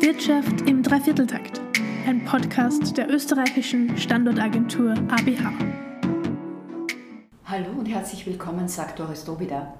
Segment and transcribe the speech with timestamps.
[0.00, 1.60] Wirtschaft im Dreivierteltakt,
[2.06, 5.52] ein Podcast der österreichischen Standortagentur ABH.
[7.44, 9.74] Hallo und herzlich willkommen, sagt Doris Dobida.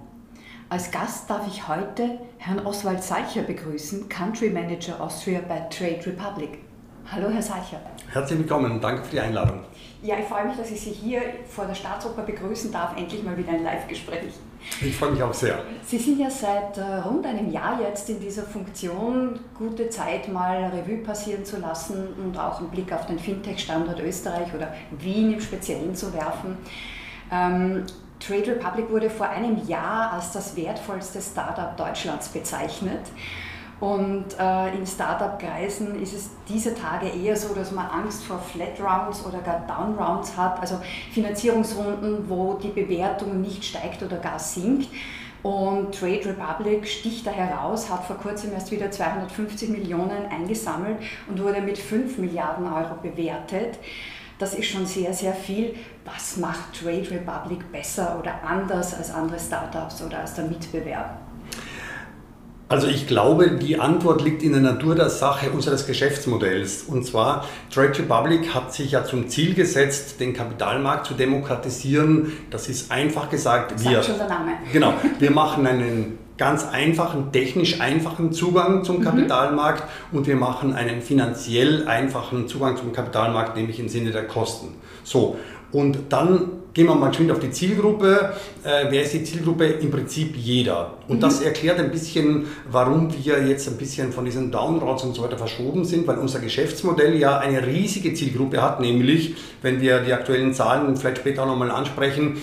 [0.68, 6.58] Als Gast darf ich heute Herrn Oswald Seicher begrüßen, Country Manager Austria bei Trade Republic.
[7.06, 7.80] Hallo, Herr Seicher.
[8.12, 9.60] Herzlich willkommen, danke für die Einladung.
[10.02, 12.96] Ja, ich freue mich, dass ich Sie hier vor der Staatsoper begrüßen darf.
[12.96, 14.32] Endlich mal wieder ein Live-Gespräch.
[14.80, 15.58] Ich freue mich auch sehr.
[15.84, 19.40] Sie sind ja seit äh, rund einem Jahr jetzt in dieser Funktion.
[19.56, 24.54] Gute Zeit, mal Revue passieren zu lassen und auch einen Blick auf den Fintech-Standort Österreich
[24.54, 26.56] oder Wien im Speziellen zu werfen.
[27.30, 27.84] Ähm,
[28.20, 33.00] Trade Republic wurde vor einem Jahr als das wertvollste Startup Deutschlands bezeichnet.
[33.80, 38.78] Und äh, in Startup-Kreisen ist es diese Tage eher so, dass man Angst vor Flat
[38.78, 40.78] Rounds oder gar Down Rounds hat, also
[41.12, 44.88] Finanzierungsrunden, wo die Bewertung nicht steigt oder gar sinkt.
[45.42, 51.42] Und Trade Republic sticht da heraus, hat vor kurzem erst wieder 250 Millionen eingesammelt und
[51.42, 53.78] wurde mit 5 Milliarden Euro bewertet.
[54.38, 55.74] Das ist schon sehr, sehr viel.
[56.04, 61.29] Was macht Trade Republic besser oder anders als andere Startups oder als der Mitbewerb?
[62.70, 66.84] Also ich glaube, die Antwort liegt in der Natur der Sache unseres Geschäftsmodells.
[66.84, 72.32] Und zwar, Trade Republic hat sich ja zum Ziel gesetzt, den Kapitalmarkt zu demokratisieren.
[72.50, 74.52] Das ist einfach gesagt, das wir, schon der Name.
[74.72, 79.02] Genau, wir machen einen ganz einfachen, technisch einfachen Zugang zum mhm.
[79.02, 80.18] Kapitalmarkt mhm.
[80.18, 84.76] und wir machen einen finanziell einfachen Zugang zum Kapitalmarkt, nämlich im Sinne der Kosten.
[85.02, 85.36] So,
[85.72, 88.34] und dann gehen wir mal schön auf die Zielgruppe.
[88.64, 89.66] Äh, wer ist die Zielgruppe?
[89.66, 90.94] Im Prinzip jeder.
[91.08, 91.20] Und mhm.
[91.20, 95.38] das erklärt ein bisschen, warum wir jetzt ein bisschen von diesen Downroads und so weiter
[95.38, 100.54] verschoben sind, weil unser Geschäftsmodell ja eine riesige Zielgruppe hat, nämlich, wenn wir die aktuellen
[100.54, 102.40] Zahlen vielleicht später auch nochmal ansprechen,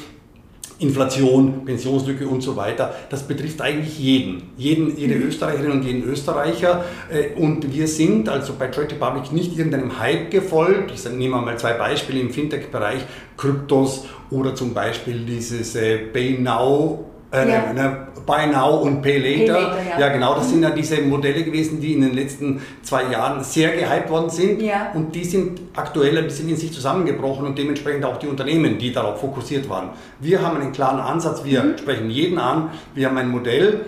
[0.80, 2.94] Inflation, Pensionslücke und so weiter.
[3.10, 5.28] Das betrifft eigentlich jeden, jeden jede mhm.
[5.28, 6.86] Österreicherin und jeden Österreicher.
[7.10, 10.92] Äh, und wir sind also bei Trade Republic nicht irgendeinem Hype gefolgt.
[10.94, 13.02] Ich nehme mal zwei Beispiele im Fintech-Bereich,
[13.38, 17.74] Kryptos oder zum Beispiel dieses äh, Pay Now äh, ja.
[17.74, 19.54] ne, Buy Now und Pay Later.
[19.54, 20.00] Pay later ja.
[20.00, 20.10] ja.
[20.10, 24.10] genau, das sind ja diese Modelle gewesen, die in den letzten zwei Jahren sehr gehypt
[24.10, 24.62] worden sind.
[24.62, 24.92] Ja.
[24.94, 28.92] Und die sind aktuell ein bisschen in sich zusammengebrochen und dementsprechend auch die Unternehmen, die
[28.92, 29.90] darauf fokussiert waren.
[30.20, 31.78] Wir haben einen klaren Ansatz, wir mhm.
[31.78, 33.86] sprechen jeden an, wir haben ein Modell,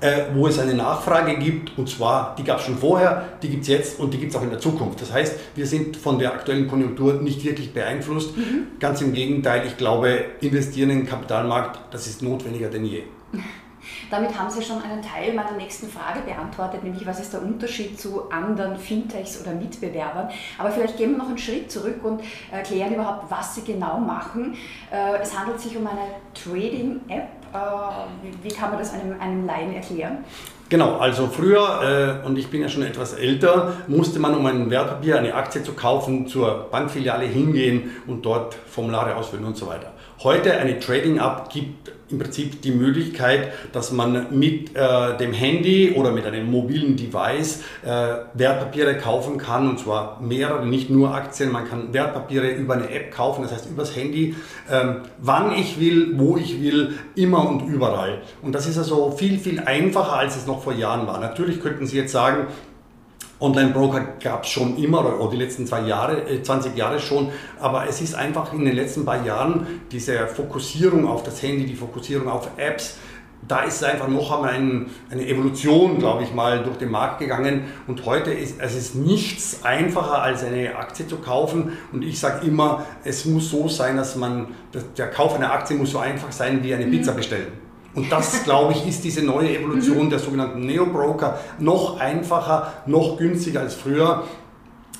[0.00, 3.62] äh, wo es eine Nachfrage gibt, und zwar, die gab es schon vorher, die gibt
[3.62, 5.00] es jetzt und die gibt es auch in der Zukunft.
[5.00, 8.36] Das heißt, wir sind von der aktuellen Konjunktur nicht wirklich beeinflusst.
[8.36, 8.66] Mhm.
[8.78, 13.04] Ganz im Gegenteil, ich glaube, investieren in den Kapitalmarkt, das ist notwendiger denn je.
[14.10, 18.00] Damit haben Sie schon einen Teil meiner nächsten Frage beantwortet, nämlich was ist der Unterschied
[18.00, 20.28] zu anderen Fintechs oder Mitbewerbern.
[20.58, 22.20] Aber vielleicht gehen wir noch einen Schritt zurück und
[22.50, 24.54] erklären überhaupt, was Sie genau machen.
[24.92, 26.00] Äh, es handelt sich um eine
[26.34, 27.28] Trading-App.
[27.56, 30.18] Äh, wie kann man das einem, einem Laien erklären?
[30.68, 34.68] Genau, also früher, äh, und ich bin ja schon etwas älter, musste man, um ein
[34.68, 39.92] Wertpapier, eine Aktie zu kaufen, zur Bankfiliale hingehen und dort Formulare ausfüllen und so weiter.
[40.24, 46.12] Heute eine Trading-App gibt im Prinzip die Möglichkeit, dass man mit äh, dem Handy oder
[46.12, 51.50] mit einem mobilen Device äh, Wertpapiere kaufen kann und zwar mehrere, nicht nur Aktien.
[51.50, 54.36] Man kann Wertpapiere über eine App kaufen, das heißt übers Handy,
[54.70, 58.22] ähm, wann ich will, wo ich will, immer und überall.
[58.42, 61.18] Und das ist also viel, viel einfacher, als es noch vor Jahren war.
[61.18, 62.46] Natürlich könnten Sie jetzt sagen,
[63.40, 67.28] Online-Broker gab es schon immer oder die letzten zwei Jahre, 20 äh, Jahre schon,
[67.60, 71.74] aber es ist einfach in den letzten paar Jahren diese Fokussierung auf das Handy, die
[71.74, 72.96] Fokussierung auf Apps,
[73.46, 77.64] da ist einfach noch einmal ein, eine Evolution, glaube ich mal, durch den Markt gegangen.
[77.86, 81.72] Und heute ist es ist nichts einfacher als eine Aktie zu kaufen.
[81.92, 85.76] Und ich sage immer, es muss so sein, dass man, dass der Kauf einer Aktie
[85.76, 87.65] muss so einfach sein wie eine Pizza bestellen.
[87.96, 93.60] Und das, glaube ich, ist diese neue Evolution der sogenannten Neo-Broker noch einfacher, noch günstiger
[93.60, 94.22] als früher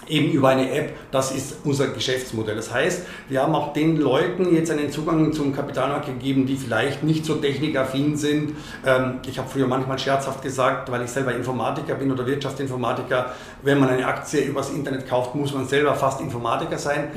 [0.09, 2.57] eben über eine App, das ist unser Geschäftsmodell.
[2.57, 7.03] Das heißt, wir haben auch den Leuten jetzt einen Zugang zum Kapitalmarkt gegeben, die vielleicht
[7.03, 8.55] nicht so technikaffin sind.
[8.85, 13.33] Ähm, ich habe früher manchmal scherzhaft gesagt, weil ich selber Informatiker bin oder Wirtschaftsinformatiker,
[13.63, 17.09] wenn man eine Aktie übers Internet kauft, muss man selber fast Informatiker sein.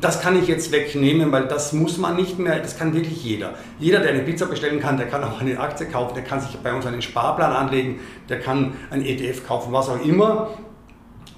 [0.00, 3.54] Das kann ich jetzt wegnehmen, weil das muss man nicht mehr, das kann wirklich jeder.
[3.78, 6.56] Jeder, der eine Pizza bestellen kann, der kann auch eine Aktie kaufen, der kann sich
[6.58, 10.50] bei uns einen Sparplan anlegen, der kann ein ETF kaufen, was auch immer.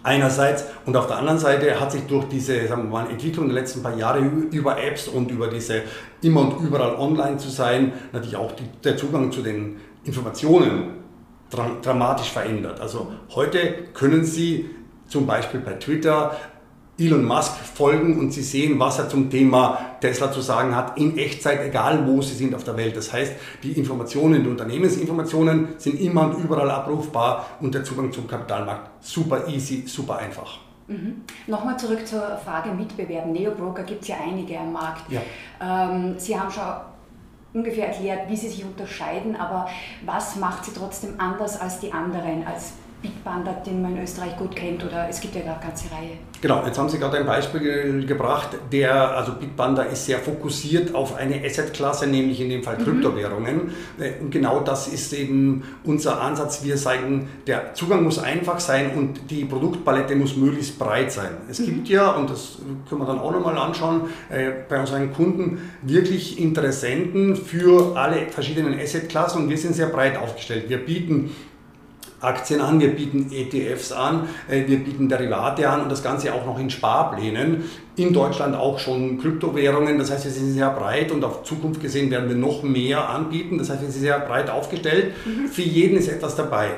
[0.02, 3.55] Einerseits und auf der anderen Seite hat sich durch diese sagen wir mal, Entwicklung der
[3.55, 5.82] letzten paar Jahre über Apps und über diese
[6.23, 11.00] immer und überall online zu sein, natürlich auch die, der Zugang zu den Informationen
[11.50, 12.81] dra dramatisch verändert.
[12.81, 14.70] Also heute können Sie
[15.06, 16.37] zum Beispiel bei Twitter
[17.00, 21.17] Elon Musk folgen und Sie sehen, was er zum Thema Tesla zu sagen hat, in
[21.17, 22.97] Echtzeit, egal wo Sie sind auf der Welt.
[22.97, 23.32] Das heißt,
[23.62, 29.49] die Informationen, die Unternehmensinformationen sind immer und überall abrufbar und der Zugang zum Kapitalmarkt super
[29.49, 30.58] easy, super einfach.
[30.88, 31.23] Mhm.
[31.47, 33.26] Nochmal zurück zur Frage Mitbewerb.
[33.26, 35.11] Neobroker gibt es ja einige am Markt.
[35.11, 35.20] Ja.
[35.61, 36.64] Ähm, Sie haben schon
[37.53, 39.69] ungefähr erklärt, wie sie sich unterscheiden, aber
[40.05, 44.55] was macht sie trotzdem anders als die anderen, als Bitpanda, den man in Österreich gut
[44.55, 46.19] kennt, oder es gibt ja eine ganze Reihe.
[46.41, 51.17] Genau, jetzt haben Sie gerade ein Beispiel gebracht, der, also Bitpanda ist sehr fokussiert auf
[51.17, 52.85] eine Assetklasse, nämlich in dem Fall mhm.
[52.85, 53.73] Kryptowährungen.
[53.99, 56.64] Äh, und genau das ist eben unser Ansatz.
[56.64, 61.31] Wir sagen, der Zugang muss einfach sein und die Produktpalette muss möglichst breit sein.
[61.49, 61.67] Es mhm.
[61.67, 62.58] gibt ja, und das
[62.88, 68.79] können wir dann auch nochmal anschauen, äh, bei unseren Kunden wirklich Interessenten für alle verschiedenen
[68.79, 70.69] Assetklassen und wir sind sehr breit aufgestellt.
[70.69, 71.31] Wir bieten
[72.20, 76.44] Aktien an, wir bieten ETFs an, äh, wir bieten Derivate an und das Ganze auch
[76.46, 77.64] noch in Sparplänen.
[77.96, 82.11] In Deutschland auch schon Kryptowährungen, das heißt, wir sind sehr breit und auf Zukunft gesehen
[82.11, 83.58] werden wir noch mehr anbieten.
[83.58, 85.14] Das heißt, wir sind sehr breit aufgestellt.
[85.25, 85.49] Mhm.
[85.49, 86.70] Für jeden ist etwas dabei.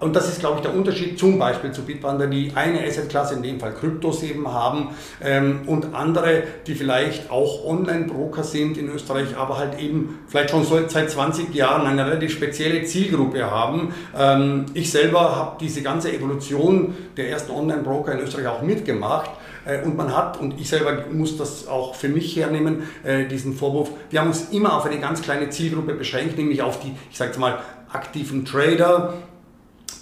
[0.00, 3.42] Und das ist, glaube ich, der Unterschied zum Beispiel zu Bitpanda, die eine Assetklasse, in
[3.42, 4.90] dem Fall Kryptos eben haben
[5.22, 10.64] ähm, und andere, die vielleicht auch Online-Broker sind in Österreich, aber halt eben vielleicht schon
[10.64, 13.92] seit 20 Jahren eine relativ spezielle Zielgruppe haben.
[14.16, 19.30] Ähm, ich selber habe diese ganze Evolution der ersten Online-Broker in Österreich auch mitgemacht.
[19.64, 23.54] Äh, und man hat, und ich selber muss das auch für mich hernehmen, äh, diesen
[23.54, 27.18] Vorwurf, wir haben uns immer auf eine ganz kleine Zielgruppe beschränkt, nämlich auf die, ich
[27.18, 27.58] sage jetzt mal,
[27.90, 29.14] aktiven Trader,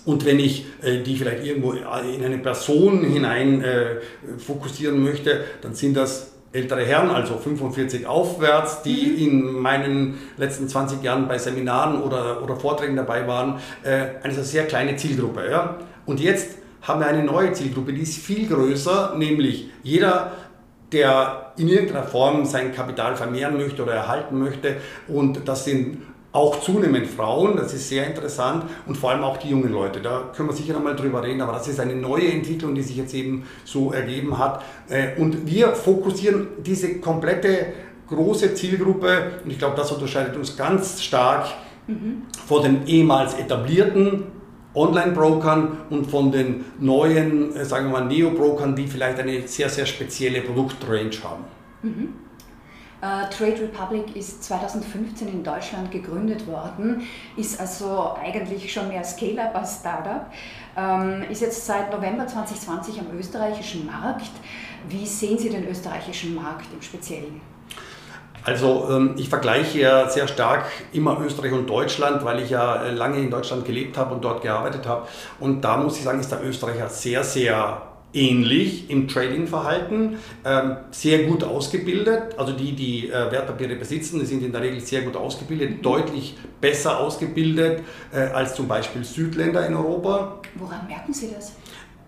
[0.07, 3.97] und wenn ich äh, die vielleicht irgendwo in eine Person hinein äh,
[4.39, 9.19] fokussieren möchte, dann sind das ältere Herren, also 45 aufwärts, die mhm.
[9.19, 13.59] in meinen letzten 20 Jahren bei Seminaren oder, oder Vorträgen dabei waren.
[13.83, 15.51] Äh, eine sehr kleine Zielgruppe.
[15.51, 15.79] Ja?
[16.07, 20.33] Und jetzt haben wir eine neue Zielgruppe, die ist viel größer, nämlich jeder,
[20.93, 24.77] der in irgendeiner Form sein Kapital vermehren möchte oder erhalten möchte.
[25.09, 25.99] Und das sind
[26.37, 30.01] auch zunehmend Frauen, das ist sehr interessant und vor allem auch die jungen Leute.
[30.01, 32.83] Da können wir sicher noch mal drüber reden, aber das ist eine neue Entwicklung, die
[32.83, 34.63] sich jetzt eben so ergeben hat.
[34.89, 37.73] Äh, und wir fokussieren diese komplette
[38.09, 41.47] große Zielgruppe und ich glaube, das unterscheidet uns ganz stark
[41.87, 42.23] mhm.
[42.47, 44.25] von den ehemals etablierten
[44.75, 49.87] Online-Brokern und von den neuen, äh, sagen wir mal, Neo-Brokern, die vielleicht eine sehr, sehr
[49.87, 51.45] spezielle Produktrange haben.
[51.83, 52.26] Mhm.
[53.03, 57.07] Uh, Trade Republic ist 2015 in Deutschland gegründet worden,
[57.37, 60.27] ist also eigentlich schon mehr Scale-up als Startup,
[60.79, 64.31] ähm, ist jetzt seit November 2020 am österreichischen Markt.
[64.89, 67.43] Wie sehen Sie den österreichischen Markt im Speziellen?
[68.47, 72.93] Also ähm, ich vergleiche ja sehr stark immer Österreich und Deutschland, weil ich ja äh,
[72.93, 75.07] lange in Deutschland gelebt habe und dort gearbeitet habe.
[75.41, 77.83] Und da muss ich sagen, ist der Österreicher sehr, sehr
[78.17, 82.39] ähnlich im Trading-Verhalten, ähm, sehr gut ausgebildet.
[82.39, 86.37] Also die, die äh, Wertpapiere besitzen, die sind in der Regel sehr gut ausgebildet, deutlich
[86.61, 87.83] besser ausgebildet
[88.13, 90.41] äh, als zum Beispiel Südländer in Europa.
[90.55, 91.53] Woran merken Sie das?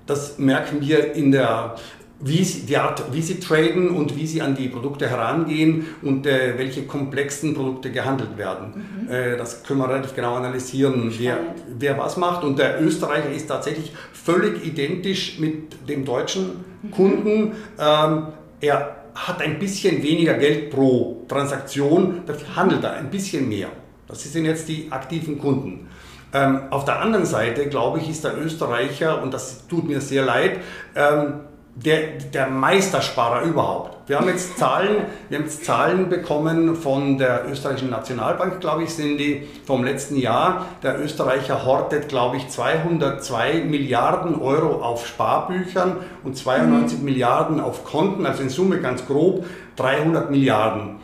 [0.07, 1.77] Das merken wir in der
[2.21, 6.27] wie sie, die Art, wie sie traden und wie sie an die Produkte herangehen und
[6.27, 8.85] äh, welche komplexen Produkte gehandelt werden.
[9.07, 9.11] Mhm.
[9.11, 11.39] Äh, das können wir relativ genau analysieren, wer,
[11.79, 12.43] wer was macht.
[12.43, 16.91] Und der Österreicher ist tatsächlich völlig identisch mit dem deutschen mhm.
[16.91, 17.53] Kunden.
[17.79, 18.27] Ähm,
[18.61, 23.69] er hat ein bisschen weniger Geld pro Transaktion, dafür handelt er ein bisschen mehr.
[24.07, 25.89] Das sind jetzt die aktiven Kunden.
[26.33, 30.25] Ähm, auf der anderen Seite, glaube ich, ist der Österreicher, und das tut mir sehr
[30.25, 30.59] leid,
[30.95, 31.41] ähm,
[31.85, 34.09] der, der Meistersparer überhaupt.
[34.09, 34.97] Wir haben jetzt Zahlen,
[35.29, 40.17] wir haben jetzt Zahlen bekommen von der österreichischen Nationalbank, glaube ich, sind die vom letzten
[40.17, 40.67] Jahr.
[40.83, 47.05] Der Österreicher hortet, glaube ich, 202 Milliarden Euro auf Sparbüchern und 92 mhm.
[47.05, 49.45] Milliarden auf Konten, also in Summe ganz grob
[49.77, 50.97] 300 Milliarden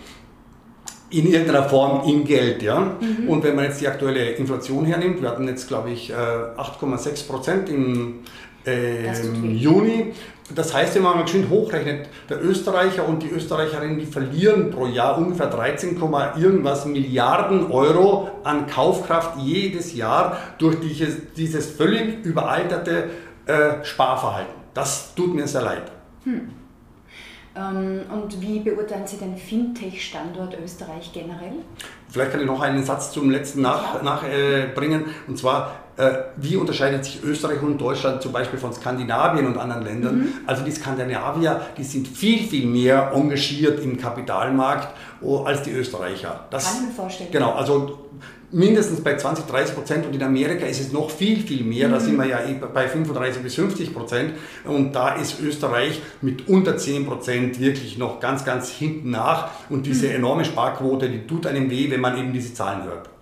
[1.11, 2.63] in irgendeiner Form in Geld.
[2.63, 2.81] Ja?
[2.81, 3.29] Mhm.
[3.29, 7.29] Und wenn man jetzt die aktuelle Inflation hernimmt, wir hatten jetzt, glaube ich, 8,6 äh,
[7.29, 8.21] Prozent im
[8.67, 9.13] äh,
[9.53, 10.13] Juni
[10.53, 14.87] das heißt, wenn man mal geschwind hochrechnet, der Österreicher und die Österreicherinnen, die verlieren pro
[14.87, 15.99] Jahr ungefähr 13,
[16.37, 23.11] irgendwas Milliarden Euro an Kaufkraft jedes Jahr durch dieses, dieses völlig überalterte
[23.47, 24.55] äh, Sparverhalten.
[24.75, 25.91] Das tut mir sehr leid.
[26.25, 26.51] Hm.
[27.57, 31.55] Ähm, und wie beurteilen Sie den Fintech-Standort Österreich generell?
[32.11, 34.05] Vielleicht kann ich noch einen Satz zum letzten nachbringen.
[34.05, 35.84] Nach, äh, und zwar
[36.37, 40.19] wie unterscheidet sich Österreich und Deutschland zum Beispiel von Skandinavien und anderen Ländern?
[40.19, 40.29] Mhm.
[40.47, 44.89] Also die Skandinavier, die sind viel, viel mehr engagiert im Kapitalmarkt
[45.45, 46.47] als die Österreicher.
[46.51, 47.31] Das, Kann ich mir vorstellen.
[47.31, 48.09] Genau, also
[48.55, 51.89] mindestens bei 20, 30 Prozent und in Amerika ist es noch viel, viel mehr.
[51.89, 51.93] Mhm.
[51.93, 54.35] Da sind wir ja eh bei 35 bis 50 Prozent
[54.65, 59.87] und da ist Österreich mit unter 10 Prozent wirklich noch ganz, ganz hinten nach und
[59.87, 60.17] diese mhm.
[60.17, 63.14] enorme Sparquote, die tut einem weh, wenn man eben diese Zahlen hört.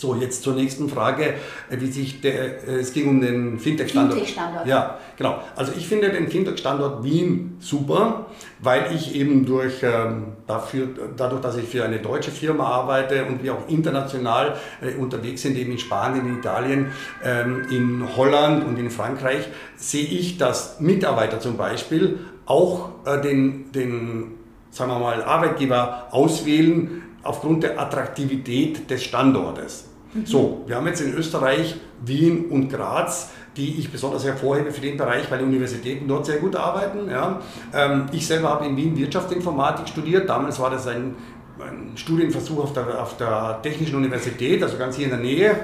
[0.00, 1.34] So, jetzt zur nächsten Frage,
[1.68, 4.14] äh, wie sich der, äh, es ging um den Fintech-Standort.
[4.14, 4.66] Fintech-Standort.
[4.66, 5.40] Ja, genau.
[5.54, 8.24] Also ich finde den Fintech-Standort Wien super,
[8.60, 10.88] weil ich eben durch, ähm, dafür,
[11.18, 15.58] dadurch, dass ich für eine deutsche Firma arbeite und wir auch international äh, unterwegs sind,
[15.58, 16.92] eben in Spanien, in Italien,
[17.22, 22.88] ähm, in Holland und in Frankreich, sehe ich, dass Mitarbeiter zum Beispiel auch
[23.22, 24.38] den, den
[24.70, 29.89] sagen wir mal, Arbeitgeber auswählen aufgrund der Attraktivität des Standortes.
[30.24, 34.96] So, wir haben jetzt in Österreich Wien und Graz, die ich besonders hervorhebe für den
[34.96, 37.08] Bereich, weil die Universitäten dort sehr gut arbeiten.
[37.08, 37.40] Ja.
[37.72, 40.28] Ähm, ich selber habe in Wien Wirtschaftsinformatik studiert.
[40.28, 41.14] Damals war das ein,
[41.60, 45.54] ein Studienversuch auf der, auf der Technischen Universität, also ganz hier in der Nähe.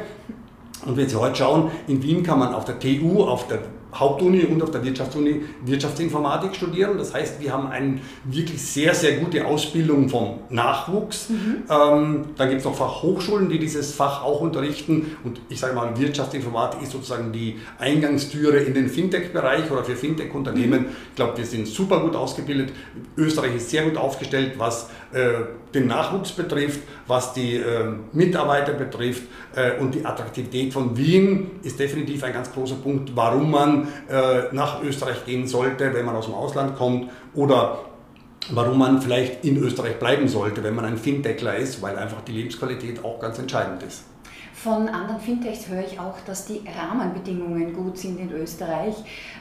[0.85, 3.61] Und wenn Sie heute schauen, in Wien kann man auf der TU, auf der
[3.99, 6.99] Hauptuni und auf der Wirtschaftsuni Wirtschaftsinformatik studieren.
[6.99, 11.31] Das heißt, wir haben eine wirklich sehr, sehr gute Ausbildung vom Nachwuchs.
[11.31, 11.65] Mhm.
[11.69, 15.17] Ähm, dann gibt es noch Fachhochschulen, die dieses Fach auch unterrichten.
[15.25, 20.83] Und ich sage mal, Wirtschaftsinformatik ist sozusagen die Eingangstüre in den Fintech-Bereich oder für Fintech-Unternehmen.
[20.83, 20.89] Mhm.
[21.11, 22.73] Ich glaube, wir sind super gut ausgebildet.
[23.17, 29.23] Österreich ist sehr gut aufgestellt, was äh, den Nachwuchs betrifft, was die äh, Mitarbeiter betrifft.
[29.55, 34.55] Äh, und die Attraktivität von Wien ist definitiv ein ganz großer Punkt, warum man äh,
[34.55, 37.79] nach Österreich gehen sollte, wenn man aus dem Ausland kommt oder
[38.51, 42.33] warum man vielleicht in Österreich bleiben sollte, wenn man ein Fintechler ist, weil einfach die
[42.33, 44.05] Lebensqualität auch ganz entscheidend ist.
[44.55, 48.95] Von anderen Fintechs höre ich auch, dass die Rahmenbedingungen gut sind in Österreich.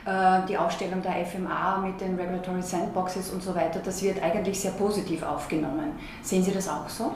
[0.05, 4.59] Äh, die Aufstellung der FMA mit den Regulatory Sandboxes und so weiter, das wird eigentlich
[4.59, 5.93] sehr positiv aufgenommen.
[6.21, 7.15] Sehen Sie das auch so?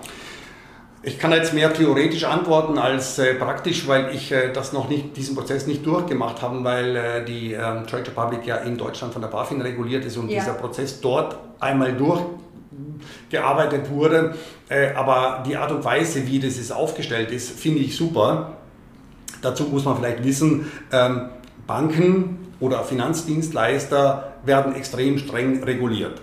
[1.01, 5.15] Ich kann jetzt mehr theoretisch antworten als äh, praktisch, weil ich äh, das noch nicht,
[5.15, 9.22] diesen Prozess nicht durchgemacht habe, weil äh, die ähm, Trade Republic ja in Deutschland von
[9.22, 10.41] der BaFin reguliert ist und ja.
[10.41, 14.36] dieser Prozess dort einmal durchgearbeitet wurde.
[14.68, 18.58] Äh, aber die Art und Weise, wie das ist aufgestellt ist, finde ich super.
[19.41, 21.29] Dazu muss man vielleicht wissen, ähm,
[21.65, 26.22] Banken oder Finanzdienstleister werden extrem streng reguliert.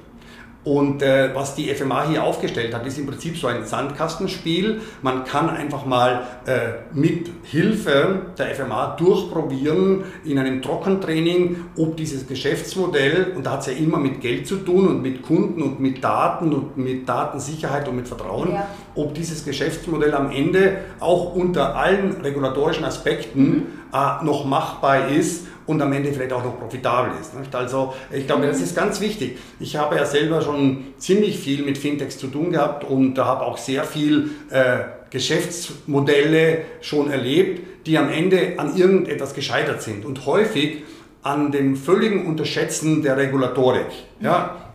[0.66, 4.80] Und äh, was die FMA hier aufgestellt hat, ist im Prinzip so ein Sandkastenspiel.
[5.00, 12.26] Man kann einfach mal äh, mit Hilfe der FMA durchprobieren in einem Trockentraining, ob dieses
[12.26, 15.78] Geschäftsmodell, und da hat es ja immer mit Geld zu tun und mit Kunden und
[15.78, 18.66] mit Daten und mit Datensicherheit und mit Vertrauen, ja.
[18.96, 23.66] ob dieses Geschäftsmodell am Ende auch unter allen regulatorischen Aspekten mhm.
[23.92, 27.38] Äh, noch machbar ist und am Ende vielleicht auch noch profitabel ist.
[27.38, 27.54] Nicht?
[27.54, 29.38] Also ich glaube, das ist ganz wichtig.
[29.58, 33.58] Ich habe ja selber schon ziemlich viel mit Fintechs zu tun gehabt und habe auch
[33.58, 34.78] sehr viel äh,
[35.10, 40.82] Geschäftsmodelle schon erlebt, die am Ende an irgendetwas gescheitert sind und häufig
[41.22, 43.86] an dem völligen Unterschätzen der Regulatorik.
[44.20, 44.65] Ja?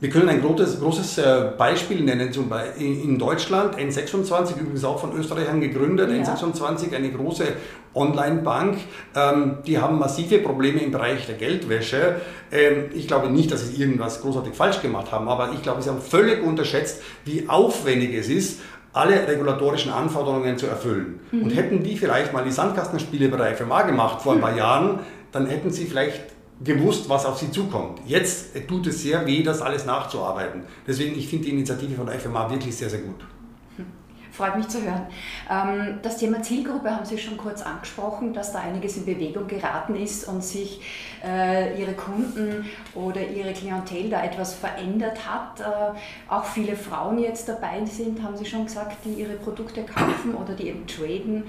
[0.00, 4.98] Wir können ein großes, großes äh, Beispiel nennen, zum Beispiel in Deutschland, N26, übrigens auch
[4.98, 6.22] von Österreichern gegründet, ja.
[6.22, 7.44] N26, eine große
[7.94, 8.78] Online-Bank,
[9.14, 12.16] ähm, die haben massive Probleme im Bereich der Geldwäsche.
[12.50, 15.90] Ähm, ich glaube nicht, dass sie irgendwas großartig falsch gemacht haben, aber ich glaube, sie
[15.90, 18.60] haben völlig unterschätzt, wie aufwendig es ist,
[18.94, 21.20] alle regulatorischen Anforderungen zu erfüllen.
[21.30, 21.42] Mhm.
[21.42, 25.00] Und hätten die vielleicht mal die Sandkastenspiele bei der FMA gemacht vor ein paar Jahren,
[25.30, 28.00] dann hätten sie vielleicht gewusst, was auf sie zukommt.
[28.06, 30.62] Jetzt tut es sehr weh, das alles nachzuarbeiten.
[30.86, 33.24] Deswegen, ich finde die Initiative von der FMA wirklich sehr, sehr gut.
[34.40, 35.06] Freut mich zu hören.
[35.50, 39.94] Ähm, das Thema Zielgruppe haben Sie schon kurz angesprochen, dass da einiges in Bewegung geraten
[39.94, 40.80] ist und sich
[41.22, 45.60] äh, Ihre Kunden oder Ihre Klientel da etwas verändert hat.
[45.60, 50.34] Äh, auch viele Frauen jetzt dabei sind, haben Sie schon gesagt, die ihre Produkte kaufen
[50.34, 51.44] oder die eben traden.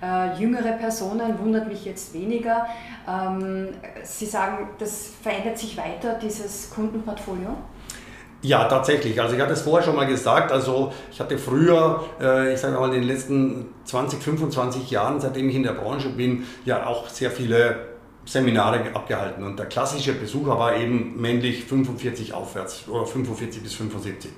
[0.00, 2.68] Äh, jüngere Personen wundert mich jetzt weniger.
[3.08, 3.70] Ähm,
[4.04, 7.56] Sie sagen, das verändert sich weiter, dieses Kundenportfolio?
[8.42, 9.20] Ja, tatsächlich.
[9.20, 10.52] Also ich hatte es vorher schon mal gesagt.
[10.52, 15.48] Also ich hatte früher, äh, ich sage mal in den letzten 20, 25 Jahren, seitdem
[15.48, 20.58] ich in der Branche bin, ja auch sehr viele Seminare abgehalten und der klassische Besucher
[20.58, 24.32] war eben männlich 45 aufwärts oder 45 bis 75.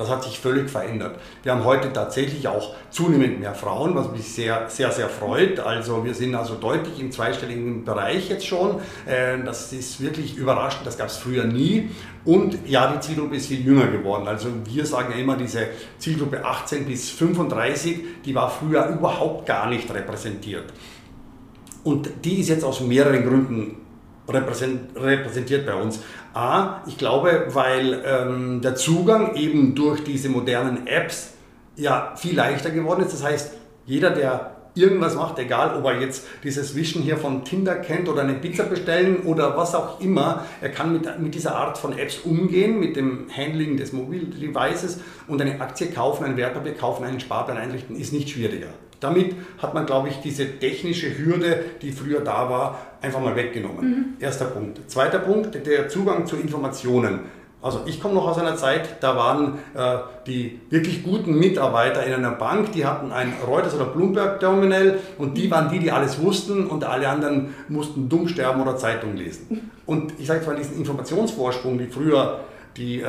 [0.00, 1.20] Das hat sich völlig verändert.
[1.42, 5.60] Wir haben heute tatsächlich auch zunehmend mehr Frauen, was mich sehr, sehr, sehr freut.
[5.60, 8.80] Also wir sind also deutlich im zweistelligen Bereich jetzt schon.
[9.04, 11.90] Äh, das ist wirklich überraschend, das gab es früher nie.
[12.24, 14.26] Und ja, die Zielgruppe ist viel jünger geworden.
[14.26, 15.66] Also wir sagen ja immer, diese
[15.98, 20.72] Zielgruppe 18 bis 35, die war früher überhaupt gar nicht repräsentiert.
[21.84, 23.76] Und die ist jetzt aus mehreren Gründen
[24.28, 26.00] repräsentiert bei uns.
[26.34, 31.34] A, ich glaube, weil ähm, der Zugang eben durch diese modernen Apps
[31.76, 33.12] ja viel leichter geworden ist.
[33.12, 33.54] Das heißt,
[33.86, 38.22] jeder, der irgendwas macht, egal ob er jetzt dieses Wischen hier von Tinder kennt oder
[38.22, 42.18] eine Pizza bestellen oder was auch immer, er kann mit, mit dieser Art von Apps
[42.18, 47.56] umgehen, mit dem Handling des Mobildevices und eine Aktie kaufen, ein Wertpapier kaufen, einen Sparplan
[47.56, 48.68] einrichten, ist nicht schwieriger.
[49.00, 53.90] Damit hat man, glaube ich, diese technische Hürde, die früher da war, einfach mal weggenommen.
[53.90, 54.04] Mhm.
[54.20, 54.80] Erster Punkt.
[54.90, 57.20] Zweiter Punkt, der Zugang zu Informationen.
[57.62, 62.14] Also ich komme noch aus einer Zeit, da waren äh, die wirklich guten Mitarbeiter in
[62.14, 66.22] einer Bank, die hatten ein Reuters oder Bloomberg Terminal und die waren die, die alles
[66.22, 69.70] wussten und alle anderen mussten dumm sterben oder Zeitung lesen.
[69.84, 72.40] Und ich sage zwar diesen Informationsvorsprung, die früher
[72.78, 73.06] die äh,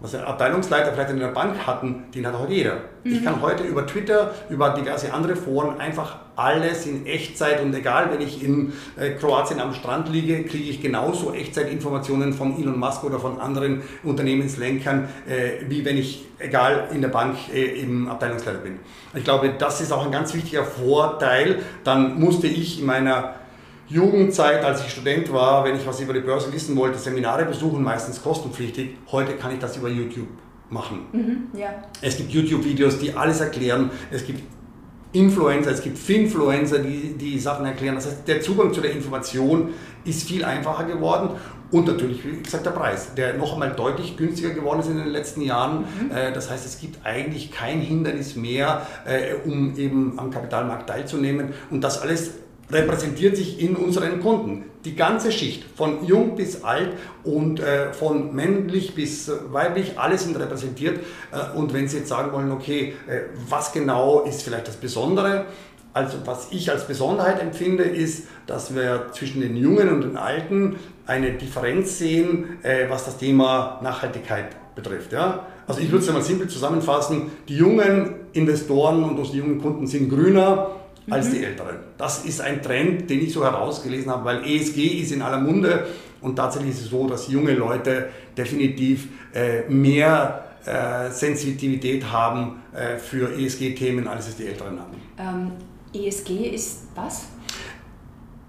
[0.00, 2.76] was Abteilungsleiter vielleicht in der Bank hatten, den hat heute jeder.
[3.04, 3.12] Mhm.
[3.12, 8.10] Ich kann heute über Twitter, über diverse andere Foren einfach alles in Echtzeit und egal,
[8.10, 13.04] wenn ich in äh, Kroatien am Strand liege, kriege ich genauso Echtzeitinformationen von Elon Musk
[13.04, 18.58] oder von anderen Unternehmenslenkern, äh, wie wenn ich, egal, in der Bank äh, im Abteilungsleiter
[18.58, 18.78] bin.
[19.14, 21.58] Ich glaube, das ist auch ein ganz wichtiger Vorteil.
[21.84, 23.34] Dann musste ich in meiner
[23.90, 27.82] Jugendzeit, als ich Student war, wenn ich was über die Börse wissen wollte, Seminare besuchen,
[27.82, 28.90] meistens kostenpflichtig.
[29.10, 30.28] Heute kann ich das über YouTube
[30.70, 31.06] machen.
[31.12, 31.70] Mhm, ja.
[32.00, 33.90] Es gibt YouTube-Videos, die alles erklären.
[34.12, 34.42] Es gibt
[35.12, 37.96] Influencer, es gibt Finfluencer, die die Sachen erklären.
[37.96, 39.70] Das heißt, der Zugang zu der Information
[40.04, 41.30] ist viel einfacher geworden
[41.72, 45.08] und natürlich, wie gesagt, der Preis, der noch einmal deutlich günstiger geworden ist in den
[45.08, 45.80] letzten Jahren.
[45.80, 46.10] Mhm.
[46.14, 51.54] Äh, das heißt, es gibt eigentlich kein Hindernis mehr, äh, um eben am Kapitalmarkt teilzunehmen.
[51.70, 52.34] Und das alles
[52.72, 54.64] repräsentiert sich in unseren Kunden.
[54.84, 60.38] Die ganze Schicht, von jung bis alt und äh, von männlich bis weiblich, alles sind
[60.38, 61.00] repräsentiert.
[61.32, 65.46] Äh, und wenn Sie jetzt sagen wollen, okay, äh, was genau ist vielleicht das Besondere?
[65.92, 70.76] Also was ich als Besonderheit empfinde, ist, dass wir zwischen den Jungen und den Alten
[71.06, 75.12] eine Differenz sehen, äh, was das Thema Nachhaltigkeit betrifft.
[75.12, 75.46] Ja?
[75.66, 80.08] Also ich würde es mal simpel zusammenfassen, die jungen Investoren und unsere jungen Kunden sind
[80.08, 80.70] grüner,
[81.08, 81.32] als mhm.
[81.32, 81.76] die Älteren.
[81.96, 85.86] Das ist ein Trend, den ich so herausgelesen habe, weil ESG ist in aller Munde
[86.20, 92.98] und tatsächlich ist es so, dass junge Leute definitiv äh, mehr äh, Sensitivität haben äh,
[92.98, 94.96] für ESG-Themen, als es die Älteren haben.
[95.18, 95.52] Ähm,
[95.94, 97.28] ESG ist was?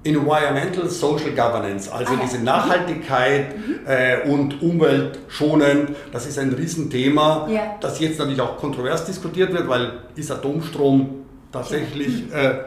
[0.04, 2.46] Environmental Social Governance, also ah, diese mhm.
[2.46, 3.80] Nachhaltigkeit mhm.
[3.86, 7.76] äh, und umweltschonend, das ist ein Riesenthema, ja.
[7.80, 11.21] das jetzt natürlich auch kontrovers diskutiert wird, weil ist Atomstrom
[11.52, 12.60] tatsächlich äh,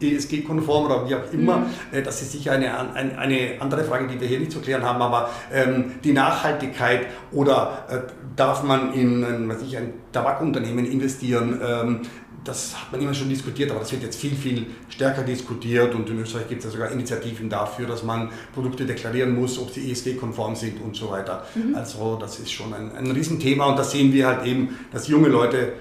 [0.00, 1.58] ESG-konform oder wie auch immer.
[1.58, 1.66] Mhm.
[1.92, 4.82] Äh, das ist sicher eine, eine, eine, andere Frage, die wir hier nicht zu klären
[4.82, 7.98] haben, aber ähm, die Nachhaltigkeit oder äh,
[8.36, 11.60] darf man in ein, was ich, ein Tabakunternehmen investieren?
[11.64, 12.00] Ähm,
[12.44, 16.08] das hat man immer schon diskutiert, aber das wird jetzt viel, viel stärker diskutiert und
[16.08, 19.90] in Österreich gibt es ja sogar Initiativen dafür, dass man Produkte deklarieren muss, ob sie
[19.90, 21.44] ESG-konform sind und so weiter.
[21.54, 21.74] Mhm.
[21.74, 25.28] Also das ist schon ein, ein Riesenthema und da sehen wir halt eben, dass junge
[25.28, 25.72] Leute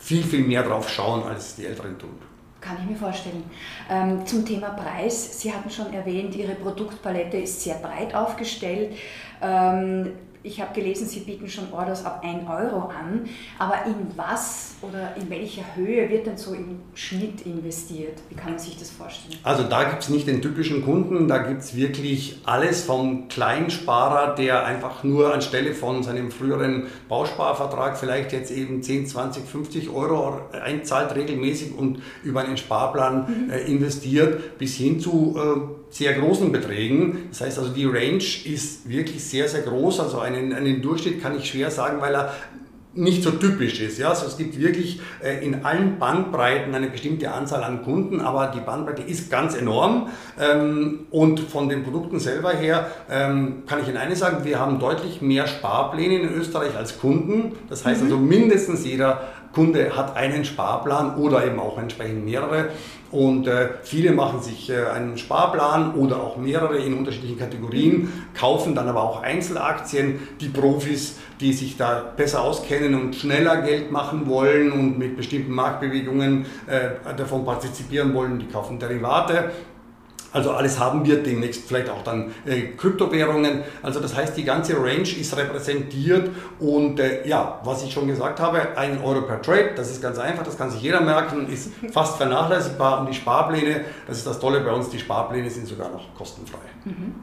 [0.00, 2.18] viel, viel mehr drauf schauen, als die Älteren tun.
[2.60, 3.44] Kann ich mir vorstellen.
[3.88, 5.40] Ähm, zum Thema Preis.
[5.40, 8.96] Sie hatten schon erwähnt, Ihre Produktpalette ist sehr breit aufgestellt.
[9.40, 14.74] Ähm, ich habe gelesen, Sie bieten schon Orders ab 1 Euro an, aber in was
[14.80, 18.18] oder in welcher Höhe wird denn so im Schnitt investiert?
[18.28, 19.38] Wie kann man sich das vorstellen?
[19.42, 24.34] Also da gibt es nicht den typischen Kunden, da gibt es wirklich alles vom Kleinsparer,
[24.34, 30.40] der einfach nur anstelle von seinem früheren Bausparvertrag vielleicht jetzt eben 10, 20, 50 Euro
[30.52, 33.50] einzahlt regelmäßig und über einen Sparplan mhm.
[33.50, 37.28] äh, investiert, bis hin zu äh, sehr großen Beträgen.
[37.30, 40.00] Das heißt also, die Range ist wirklich sehr, sehr groß.
[40.00, 42.32] Also einen, einen Durchschnitt kann ich schwer sagen, weil er
[42.94, 43.98] nicht so typisch ist.
[43.98, 44.08] Ja?
[44.08, 48.60] Also es gibt wirklich äh, in allen Bandbreiten eine bestimmte Anzahl an Kunden, aber die
[48.60, 50.08] Bandbreite ist ganz enorm.
[50.40, 54.80] Ähm, und von den Produkten selber her ähm, kann ich Ihnen eines sagen, wir haben
[54.80, 57.52] deutlich mehr Sparpläne in Österreich als Kunden.
[57.68, 58.06] Das heißt mhm.
[58.06, 59.22] also mindestens jeder
[59.52, 62.68] Kunde hat einen Sparplan oder eben auch entsprechend mehrere.
[63.10, 68.76] Und äh, viele machen sich äh, einen Sparplan oder auch mehrere in unterschiedlichen Kategorien, kaufen
[68.76, 70.20] dann aber auch Einzelaktien.
[70.40, 75.52] Die Profis, die sich da besser auskennen und schneller Geld machen wollen und mit bestimmten
[75.52, 79.50] Marktbewegungen äh, davon partizipieren wollen, die kaufen Derivate.
[80.32, 83.62] Also alles haben wir demnächst vielleicht auch dann äh, Kryptowährungen.
[83.82, 88.38] Also das heißt, die ganze Range ist repräsentiert und äh, ja, was ich schon gesagt
[88.38, 91.70] habe, ein Euro per Trade, das ist ganz einfach, das kann sich jeder merken, ist
[91.92, 95.90] fast vernachlässigbar und die Sparpläne, das ist das Tolle bei uns, die Sparpläne sind sogar
[95.90, 96.58] noch kostenfrei.
[96.84, 97.14] Mhm.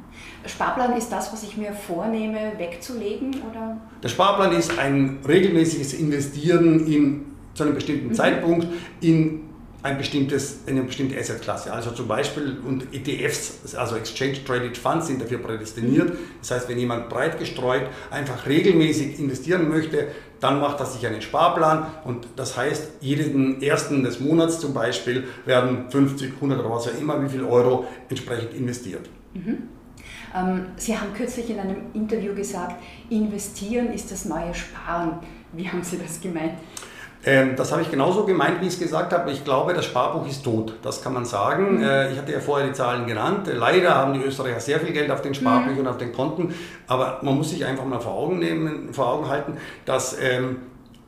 [0.45, 3.35] Sparplan ist das, was ich mir vornehme, wegzulegen?
[3.49, 3.77] Oder?
[4.03, 8.13] Der Sparplan ist ein regelmäßiges Investieren in, zu einem bestimmten mhm.
[8.13, 8.67] Zeitpunkt
[9.01, 9.47] in
[9.83, 11.71] ein bestimmtes, eine bestimmte Assetklasse.
[11.71, 16.13] Also zum Beispiel und ETFs, also Exchange Traded Funds, sind dafür prädestiniert.
[16.41, 20.07] Das heißt, wenn jemand breit gestreut einfach regelmäßig investieren möchte,
[20.39, 25.25] dann macht er sich einen Sparplan und das heißt, jeden ersten des Monats zum Beispiel
[25.45, 29.09] werden 50, 100 oder was auch immer, wie viel Euro entsprechend investiert.
[29.33, 29.63] Mhm.
[30.35, 35.19] Ähm, Sie haben kürzlich in einem Interview gesagt, investieren ist das neue Sparen.
[35.53, 36.53] Wie haben Sie das gemeint?
[37.25, 39.31] Ähm, das habe ich genauso gemeint, wie ich es gesagt habe.
[39.31, 40.73] Ich glaube, das Sparbuch ist tot.
[40.81, 41.77] Das kann man sagen.
[41.77, 41.83] Mhm.
[41.83, 43.49] Äh, ich hatte ja vorher die Zahlen genannt.
[43.53, 45.79] Leider haben die Österreicher sehr viel Geld auf den Sparbüchern mhm.
[45.81, 46.53] und auf den Konten.
[46.87, 50.57] Aber man muss sich einfach mal vor Augen, nehmen, vor Augen halten, dass ähm,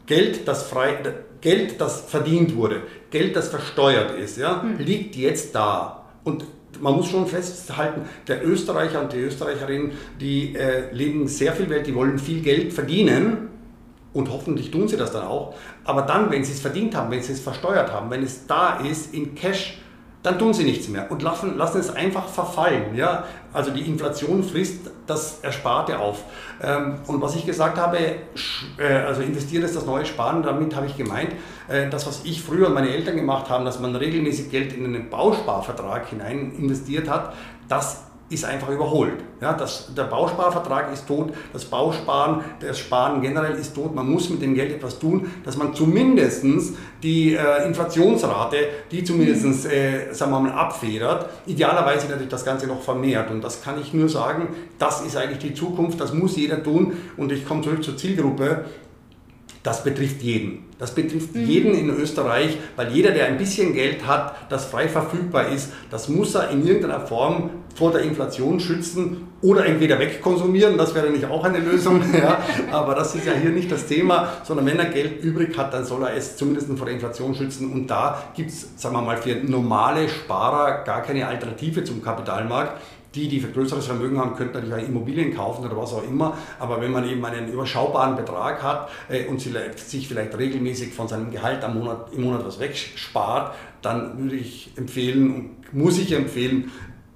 [0.08, 0.98] Geld, das frei,
[1.40, 4.78] Geld, das verdient wurde, Geld, das versteuert ist, ja, mhm.
[4.80, 6.04] liegt jetzt da.
[6.24, 6.46] Und
[6.82, 11.88] man muss schon festhalten, der Österreicher und die Österreicherin, die äh, leben sehr viel Welt,
[11.88, 13.50] die wollen viel Geld verdienen
[14.14, 15.56] und hoffentlich tun sie das dann auch.
[15.90, 18.78] Aber dann, wenn sie es verdient haben, wenn sie es versteuert haben, wenn es da
[18.78, 19.80] ist in Cash,
[20.22, 22.96] dann tun sie nichts mehr und lassen, lassen es einfach verfallen.
[22.96, 23.24] Ja?
[23.54, 26.26] Also die Inflation frisst das Ersparte auf.
[26.62, 30.86] Ähm, und was ich gesagt habe, äh, also investieren ist das neue Sparen, damit habe
[30.86, 31.32] ich gemeint,
[31.68, 34.86] äh, das, was ich früher und meine Eltern gemacht haben, dass man regelmäßig Geld in
[34.86, 37.34] einen Bausparvertrag hinein investiert hat,
[37.68, 39.24] das ist einfach überholt.
[39.42, 43.96] Ja, das, der Bausparvertrag ist tot, das Bausparen, das Sparen generell ist tot.
[43.96, 46.44] Man muss mit dem Geld etwas tun, dass man zumindest
[47.02, 48.58] die äh, Inflationsrate,
[48.92, 53.32] die zumindest äh, sagen wir mal, abfedert, idealerweise natürlich das Ganze noch vermehrt.
[53.32, 56.94] Und das kann ich nur sagen, das ist eigentlich die Zukunft, das muss jeder tun.
[57.18, 58.66] Und ich komme zurück zur Zielgruppe
[59.64, 60.66] das betrifft jeden.
[60.78, 61.46] Das betrifft mhm.
[61.46, 66.08] jeden in Österreich, weil jeder, der ein bisschen Geld hat, das frei verfügbar ist, das
[66.08, 71.26] muss er in irgendeiner Form vor der Inflation schützen oder entweder wegkonsumieren, das wäre nicht
[71.26, 72.40] auch eine Lösung, ja,
[72.72, 75.86] aber das ist ja hier nicht das Thema, sondern wenn er Geld übrig hat, dann
[75.86, 79.18] soll er es zumindest vor der Inflation schützen und da gibt es, sagen wir mal,
[79.18, 82.82] für normale Sparer gar keine Alternative zum Kapitalmarkt.
[83.16, 86.38] Die, die für größeres Vermögen haben, könnten natürlich auch Immobilien kaufen oder was auch immer.
[86.60, 91.32] Aber wenn man eben einen überschaubaren Betrag hat äh, und sich vielleicht regelmäßig von seinem
[91.32, 96.72] Gehalt am Monat, im Monat was wegspart, dann würde ich empfehlen und muss ich empfehlen,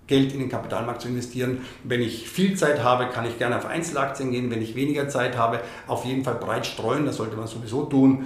[0.08, 1.60] Geld in den Kapitalmarkt zu investieren.
[1.84, 4.51] Wenn ich viel Zeit habe, kann ich gerne auf Einzelaktien gehen.
[4.51, 8.25] Wenn ich weniger Zeit habe, auf jeden Fall breit streuen, das sollte man sowieso tun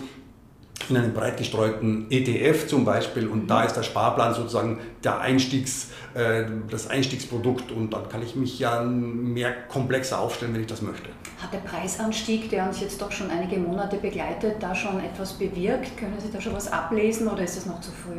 [0.89, 5.87] in einem breit gestreuten ETF zum Beispiel und da ist der Sparplan sozusagen der Einstiegs,
[6.13, 10.81] äh, das Einstiegsprodukt und dann kann ich mich ja mehr komplexer aufstellen, wenn ich das
[10.81, 11.09] möchte.
[11.41, 15.95] Hat der Preisanstieg, der uns jetzt doch schon einige Monate begleitet, da schon etwas bewirkt?
[15.95, 18.17] Können Sie da schon was ablesen oder ist das noch zu früh?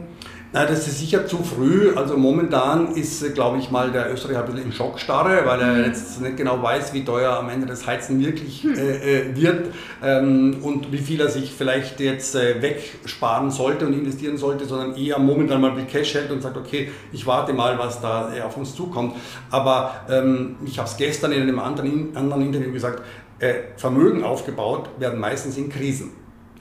[0.53, 1.95] Na, das ist sicher zu früh.
[1.95, 5.85] Also momentan ist, glaube ich, mal der Österreicher ein bisschen in Schockstarre, weil er mhm.
[5.85, 8.75] jetzt nicht genau weiß, wie teuer am Ende das Heizen wirklich hm.
[8.79, 13.95] äh, äh, wird ähm, und wie viel er sich vielleicht jetzt äh, wegsparen sollte und
[13.95, 16.78] investieren sollte, sondern eher momentan mal mit Cash hält und sagt, okay,
[17.13, 19.15] ich warte mal, was da äh, auf uns zukommt.
[19.51, 23.03] Aber ähm, ich habe es gestern in einem anderen, anderen Interview gesagt,
[23.39, 26.13] äh, Vermögen aufgebaut werden meistens in Krisen.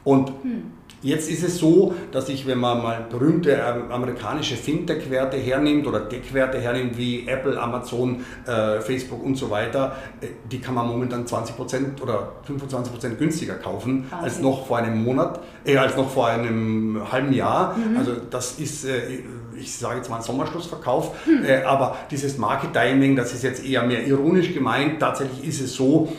[0.04, 5.38] Und hm Jetzt ist es so, dass ich, wenn man mal berühmte ähm, amerikanische Fintech-Werte
[5.38, 10.74] hernimmt oder Tech-Werte hernimmt, wie Apple, Amazon, äh, Facebook und so weiter, äh, die kann
[10.74, 14.20] man momentan 20% oder 25% günstiger kaufen Wahnsinn.
[14.24, 17.78] als noch vor einem Monat, äh, als noch vor einem halben Jahr.
[17.78, 17.98] Mhm.
[17.98, 19.20] Also das ist, äh,
[19.60, 21.46] ich sage jetzt mal ein Sommerschlussverkauf, mhm.
[21.66, 25.00] aber dieses Market Timing, das ist jetzt eher mehr ironisch gemeint.
[25.00, 26.10] Tatsächlich ist es so,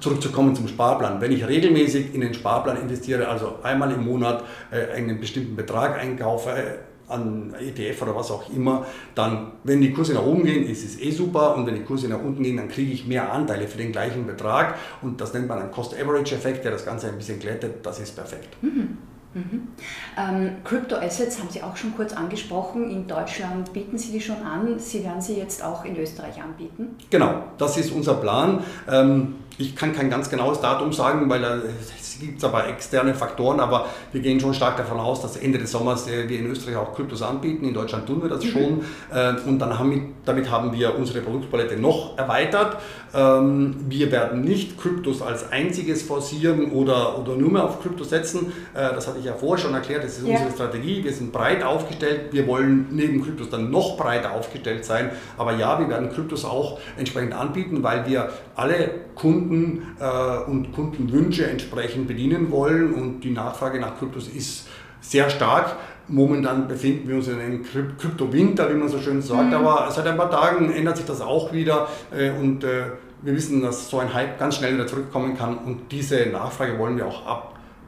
[0.00, 1.20] zurückzukommen zum Sparplan.
[1.20, 5.98] Wenn ich regelmäßig in den Sparplan investiere, also einmal im Monat äh, einen bestimmten Betrag
[5.98, 6.62] einkaufe, äh,
[7.08, 11.00] an ETF oder was auch immer, dann, wenn die Kurse nach oben gehen, ist es
[11.00, 13.78] eh super und wenn die Kurse nach unten gehen, dann kriege ich mehr Anteile für
[13.78, 17.86] den gleichen Betrag und das nennt man einen Cost-Average-Effekt, der das Ganze ein bisschen glättet,
[17.86, 18.60] das ist perfekt.
[18.60, 18.98] Mhm.
[19.36, 19.68] Mhm.
[20.16, 22.90] Ähm, Crypto Assets haben Sie auch schon kurz angesprochen.
[22.90, 24.78] In Deutschland bieten Sie die schon an.
[24.78, 26.96] Sie werden sie jetzt auch in Österreich anbieten?
[27.10, 28.64] Genau, das ist unser Plan.
[28.90, 33.86] Ähm, ich kann kein ganz genaues Datum sagen, weil es gibt aber externe Faktoren, aber
[34.12, 36.94] wir gehen schon stark davon aus, dass Ende des Sommers äh, wir in Österreich auch
[36.94, 37.66] Kryptos anbieten.
[37.66, 38.48] In Deutschland tun wir das mhm.
[38.48, 38.80] schon.
[39.12, 42.78] Äh, und dann haben wir, damit haben wir unsere Produktpalette noch erweitert.
[43.14, 48.52] Ähm, wir werden nicht Kryptos als einziges forcieren oder, oder nur mehr auf Kryptos setzen.
[48.74, 50.04] Äh, das hatte ich ja vorher schon erklärt.
[50.04, 50.34] Das ist ja.
[50.34, 51.02] unsere Strategie.
[51.04, 52.32] Wir sind breit aufgestellt.
[52.32, 55.10] Wir wollen neben Kryptos dann noch breiter aufgestellt sein.
[55.38, 62.08] Aber ja, wir werden Kryptos auch entsprechend anbieten, weil wir alle Kunden und Kundenwünsche entsprechend
[62.08, 64.68] bedienen wollen und die Nachfrage nach Kryptos ist
[65.00, 65.76] sehr stark.
[66.08, 69.54] Momentan befinden wir uns in einem Krypto-Winter, wie man so schön sagt, mhm.
[69.54, 72.84] aber seit ein paar Tagen ändert sich das auch wieder äh, und äh,
[73.22, 76.96] wir wissen, dass so ein Hype ganz schnell wieder zurückkommen kann und diese Nachfrage wollen
[76.96, 77.26] wir auch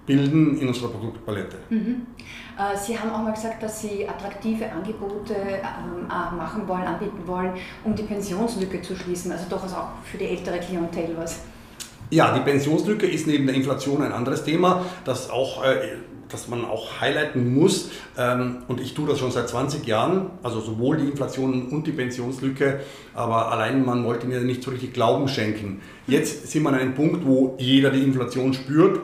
[0.08, 1.56] abbilden in unserer Produktpalette.
[1.68, 2.06] Mhm.
[2.58, 7.52] Äh, Sie haben auch mal gesagt, dass Sie attraktive Angebote ähm, machen wollen, anbieten wollen,
[7.84, 11.42] um die Pensionslücke zu schließen, also doch auch für die ältere Klientel was.
[12.10, 15.98] Ja, die Pensionslücke ist neben der Inflation ein anderes Thema, das, auch, äh,
[16.30, 17.90] das man auch highlighten muss.
[18.16, 21.92] Ähm, und ich tue das schon seit 20 Jahren, also sowohl die Inflation und die
[21.92, 22.80] Pensionslücke,
[23.12, 25.82] aber allein man wollte mir nicht so richtig Glauben schenken.
[26.06, 29.00] Jetzt sind wir an einem Punkt, wo jeder die Inflation spürt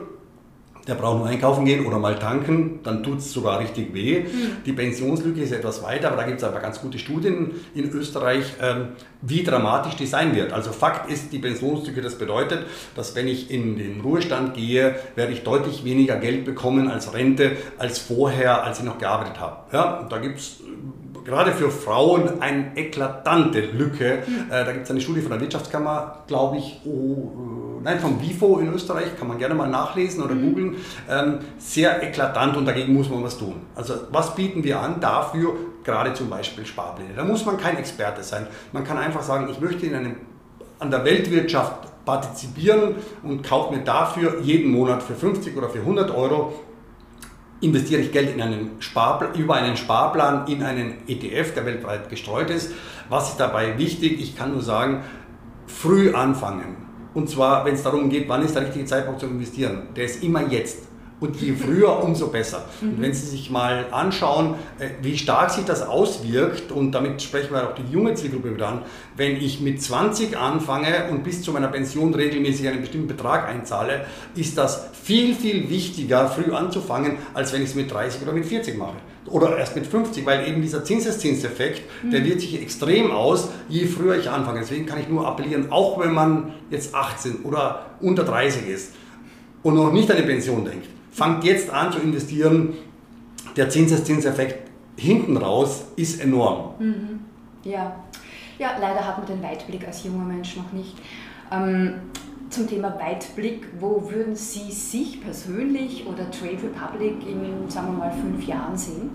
[0.87, 4.21] der braucht nur einkaufen gehen oder mal tanken, dann tut es sogar richtig weh.
[4.21, 4.63] Mhm.
[4.65, 8.45] Die Pensionslücke ist etwas weiter, aber da gibt es aber ganz gute Studien in Österreich,
[8.61, 8.89] ähm,
[9.21, 10.53] wie dramatisch die sein wird.
[10.53, 15.33] Also Fakt ist, die Pensionslücke, das bedeutet, dass wenn ich in den Ruhestand gehe, werde
[15.33, 19.57] ich deutlich weniger Geld bekommen als Rente, als vorher, als ich noch gearbeitet habe.
[19.71, 20.59] Ja, da gibt es
[21.25, 24.23] gerade für Frauen eine eklatante Lücke.
[24.25, 24.51] Mhm.
[24.51, 28.21] Äh, da gibt es eine Studie von der Wirtschaftskammer, glaube ich, oh, äh, nein, vom
[28.21, 30.41] WIFO in Österreich, kann man gerne mal nachlesen oder mhm.
[30.43, 30.75] googeln.
[31.09, 33.55] Ähm, sehr eklatant und dagegen muss man was tun.
[33.75, 35.53] Also was bieten wir an dafür?
[35.83, 37.13] Gerade zum Beispiel Sparpläne.
[37.15, 38.47] Da muss man kein Experte sein.
[38.71, 40.15] Man kann einfach sagen, ich möchte in einem,
[40.79, 46.11] an der Weltwirtschaft partizipieren und kaufe mir dafür jeden Monat für 50 oder für 100
[46.11, 46.53] Euro
[47.65, 52.49] investiere ich Geld in einen Sparplan, über einen Sparplan in einen ETF, der weltweit gestreut
[52.51, 52.71] ist.
[53.09, 54.21] Was ist dabei wichtig?
[54.21, 55.03] Ich kann nur sagen,
[55.67, 56.77] früh anfangen.
[57.15, 59.87] Und zwar, wenn es darum geht, wann ist der richtige Zeitpunkt zu investieren.
[59.95, 60.83] Der ist immer jetzt.
[61.19, 62.65] Und je früher, umso besser.
[62.81, 67.53] Und wenn Sie sich mal anschauen, äh, wie stark sich das auswirkt, und damit sprechen
[67.53, 68.81] wir auch die junge Zielgruppe wieder an,
[69.15, 74.05] wenn ich mit 20 anfange und bis zu meiner Pension regelmäßig einen bestimmten Betrag einzahle,
[74.35, 78.45] ist das viel, viel wichtiger, früh anzufangen, als wenn ich es mit 30 oder mit
[78.45, 78.95] 40 mache.
[79.27, 82.11] Oder erst mit 50, weil eben dieser Zinseszinseffekt, mhm.
[82.11, 84.59] der wirkt sich extrem aus, je früher ich anfange.
[84.59, 88.93] Deswegen kann ich nur appellieren, auch wenn man jetzt 18 oder unter 30 ist
[89.63, 92.73] und noch nicht an die Pension denkt fangt jetzt an zu investieren.
[93.55, 96.73] Der Zinseszinseffekt hinten raus ist enorm.
[96.79, 97.19] Mhm.
[97.63, 97.95] Ja.
[98.59, 100.95] ja, leider hat man den Weitblick als junger Mensch noch nicht.
[101.51, 101.93] Ähm,
[102.49, 108.11] zum Thema Weitblick, wo würden Sie sich persönlich oder Trade Republic in, sagen wir mal,
[108.11, 109.11] fünf Jahren sehen?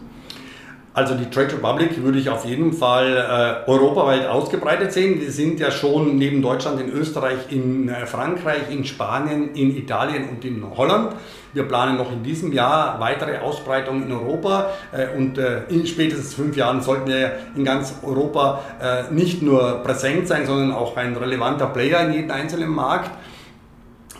[0.92, 5.20] Also die Trade Republic würde ich auf jeden Fall äh, europaweit ausgebreitet sehen.
[5.20, 10.28] Wir sind ja schon neben Deutschland in Österreich, in äh, Frankreich, in Spanien, in Italien
[10.28, 11.14] und in Holland.
[11.52, 16.34] Wir planen noch in diesem Jahr weitere Ausbreitung in Europa äh, und äh, in spätestens
[16.34, 21.16] fünf Jahren sollten wir in ganz Europa äh, nicht nur präsent sein, sondern auch ein
[21.16, 23.10] relevanter Player in jedem einzelnen Markt.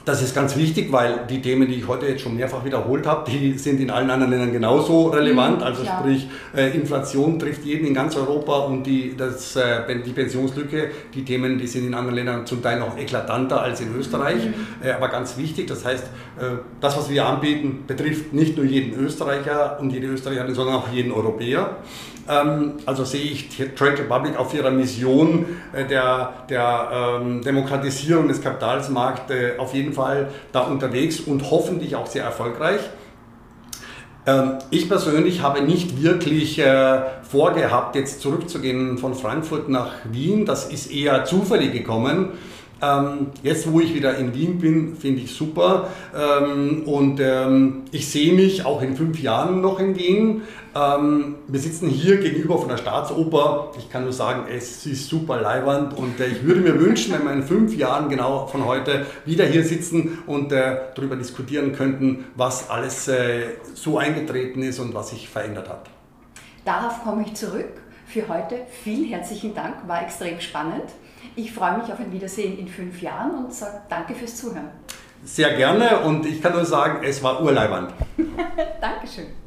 [0.05, 3.31] Das ist ganz wichtig, weil die Themen, die ich heute jetzt schon mehrfach wiederholt habe,
[3.31, 5.59] die sind in allen anderen Ländern genauso relevant.
[5.59, 6.01] Mhm, also klar.
[6.01, 11.25] sprich, äh, Inflation trifft jeden in ganz Europa und die, das, äh, die Pensionslücke, die
[11.25, 14.55] Themen, die sind in anderen Ländern zum Teil noch eklatanter als in Österreich, mhm.
[14.83, 15.67] äh, aber ganz wichtig.
[15.67, 16.07] Das heißt,
[16.81, 21.13] das, was wir anbieten, betrifft nicht nur jeden Österreicher und jede Österreicherin, sondern auch jeden
[21.13, 21.77] Europäer.
[22.31, 28.41] Ähm, also sehe ich Trade Republic auf ihrer Mission äh, der, der ähm, Demokratisierung des
[28.41, 32.81] Kapitalsmarkts äh, auf jeden Fall da unterwegs und hoffentlich auch sehr erfolgreich.
[34.27, 40.47] Ähm, ich persönlich habe nicht wirklich äh, vorgehabt, jetzt zurückzugehen von Frankfurt nach Wien.
[40.47, 42.31] Das ist eher zufällig gekommen.
[43.43, 45.89] Jetzt, wo ich wieder in Wien bin, finde ich super.
[46.87, 47.21] Und
[47.93, 50.41] ich sehe mich auch in fünf Jahren noch in Wien.
[50.75, 53.73] Ähm, wir sitzen hier gegenüber von der Staatsoper.
[53.77, 57.25] Ich kann nur sagen, es ist super leiwand und äh, ich würde mir wünschen, wenn
[57.25, 62.27] wir in fünf Jahren genau von heute wieder hier sitzen und äh, darüber diskutieren könnten,
[62.37, 65.91] was alles äh, so eingetreten ist und was sich verändert hat.
[66.65, 67.81] Darauf komme ich zurück.
[68.07, 70.85] Für heute vielen herzlichen Dank, war extrem spannend.
[71.37, 74.69] Ich freue mich auf ein Wiedersehen in fünf Jahren und sage danke fürs Zuhören.
[75.25, 77.93] Sehr gerne und ich kann nur sagen, es war urleibend.
[78.81, 79.40] Dankeschön.